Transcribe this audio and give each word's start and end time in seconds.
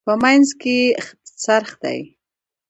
په 0.07 0.13
منځ 0.23 0.47
کې 0.61 0.75
یې 0.83 0.87
څرخ 1.43 1.71
دی. 1.83 1.99